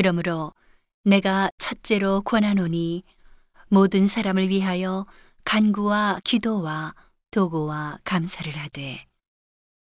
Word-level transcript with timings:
그러므로 0.00 0.54
내가 1.04 1.50
첫째로 1.58 2.22
권하노니 2.22 3.04
모든 3.68 4.06
사람을 4.06 4.48
위하여 4.48 5.04
간구와 5.44 6.20
기도와 6.24 6.94
도구와 7.30 7.98
감사를 8.04 8.50
하되 8.56 9.06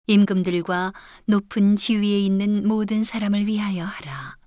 임금들과 0.06 0.94
높은 1.26 1.76
지위에 1.76 2.20
있는 2.20 2.68
모든 2.68 3.04
사람을 3.04 3.48
위하여 3.48 3.84
하라. 3.84 4.38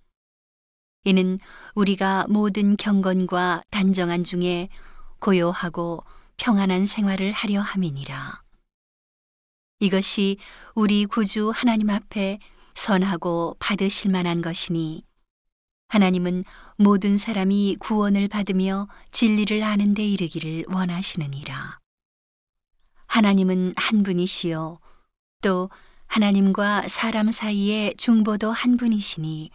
이는 1.02 1.40
우리가 1.74 2.26
모든 2.28 2.76
경건과 2.76 3.62
단정한 3.72 4.22
중에 4.22 4.68
고요하고 5.18 6.04
평안한 6.36 6.86
생활을 6.86 7.32
하려 7.32 7.62
함이니라. 7.62 8.42
이것이 9.80 10.38
우리 10.76 11.04
구주 11.04 11.50
하나님 11.52 11.90
앞에 11.90 12.38
선하고 12.76 13.56
받으실 13.58 14.12
만한 14.12 14.40
것이니 14.40 15.07
하나님은 15.88 16.44
모든 16.76 17.16
사람이 17.16 17.76
구원을 17.80 18.28
받으며 18.28 18.88
진리를 19.10 19.62
아는 19.62 19.94
데 19.94 20.06
이르기를 20.06 20.66
원하시느니라. 20.68 21.78
하나님은 23.06 23.72
한 23.76 24.02
분이시요 24.02 24.80
또 25.40 25.70
하나님과 26.06 26.88
사람 26.88 27.32
사이의 27.32 27.94
중보도 27.96 28.52
한 28.52 28.76
분이시니 28.76 29.50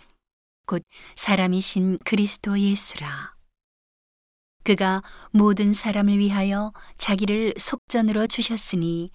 곧 0.65 0.81
사람이신 1.15 1.99
그리스도 2.03 2.59
예수라. 2.59 3.35
그가 4.63 5.03
모든 5.31 5.71
사람을 5.73 6.17
위하여 6.17 6.73
자기를 6.97 7.53
속전으로 7.59 8.25
주셨으니 8.25 9.11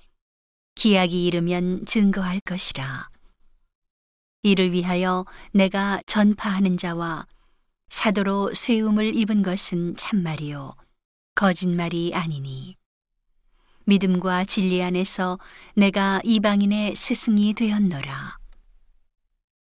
기약이 0.76 1.26
이르면 1.26 1.86
증거할 1.86 2.40
것이라. 2.40 3.07
이를 4.42 4.72
위하여 4.72 5.24
내가 5.52 6.00
전파하는 6.06 6.76
자와 6.76 7.26
사도로 7.88 8.54
쇠음을 8.54 9.16
입은 9.16 9.42
것은 9.42 9.96
참말이요 9.96 10.74
거짓말이 11.34 12.12
아니니 12.14 12.76
믿음과 13.86 14.44
진리 14.44 14.82
안에서 14.82 15.38
내가 15.74 16.20
이방인의 16.22 16.94
스승이 16.94 17.54
되었노라. 17.54 18.36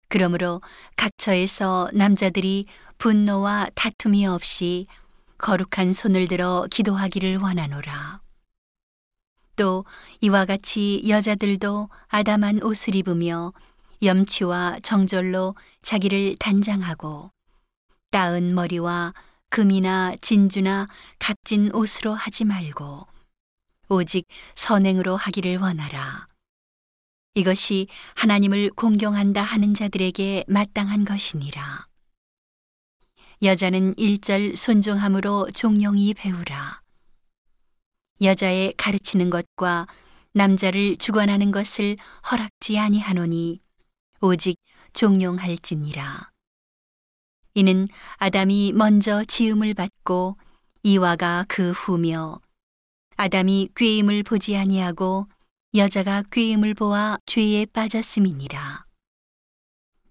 그러므로 0.09 0.61
각처에서 0.97 1.89
남자들이 1.93 2.65
분노와 2.97 3.67
다툼이 3.75 4.25
없이 4.25 4.87
거룩한 5.37 5.93
손을 5.93 6.27
들어 6.27 6.67
기도하기를 6.69 7.37
원하노라. 7.37 8.19
또 9.55 9.85
이와 10.19 10.45
같이 10.45 11.01
여자들도 11.07 11.89
아담한 12.07 12.61
옷을 12.63 12.95
입으며 12.95 13.53
염치와 14.01 14.79
정절로 14.81 15.55
자기를 15.81 16.37
단장하고 16.37 17.31
따은 18.11 18.55
머리와 18.55 19.13
금이나 19.49 20.15
진주나 20.21 20.87
값진 21.19 21.73
옷으로 21.73 22.13
하지 22.13 22.45
말고 22.45 23.07
오직 23.89 24.27
선행으로 24.55 25.15
하기를 25.15 25.57
원하라. 25.57 26.27
이것이 27.35 27.87
하나님을 28.15 28.71
공경한다 28.71 29.41
하는 29.41 29.73
자들에게 29.73 30.45
마땅한 30.47 31.05
것이니라. 31.05 31.87
여자는 33.41 33.95
일절 33.97 34.55
손종함으로 34.55 35.51
종용이 35.51 36.13
배우라. 36.13 36.81
여자의 38.21 38.73
가르치는 38.77 39.29
것과 39.29 39.87
남자를 40.33 40.97
주관하는 40.97 41.51
것을 41.51 41.97
허락지 42.29 42.77
아니하노니 42.77 43.61
오직 44.21 44.57
종용할지니라. 44.93 46.31
이는 47.53 47.87
아담이 48.17 48.73
먼저 48.73 49.23
지음을 49.25 49.73
받고 49.73 50.37
이와가 50.83 51.45
그 51.47 51.71
후며 51.71 52.39
아담이 53.17 53.69
꾀임을 53.75 54.23
보지 54.23 54.55
아니하고 54.55 55.27
여자가 55.75 56.23
꾀임을 56.31 56.73
보아 56.73 57.17
죄에 57.25 57.65
빠졌음이니라. 57.65 58.85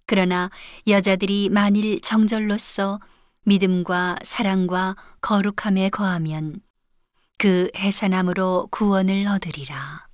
그러나 0.07 0.51
여자들이 0.87 1.49
만일 1.51 2.01
정절로서 2.01 3.01
믿음과 3.45 4.21
사랑과 4.23 4.97
거룩함에 5.21 5.91
거하면 5.91 6.61
그 7.39 7.71
해산함으로 7.77 8.69
구원을 8.71 9.27
얻으리라. 9.27 10.08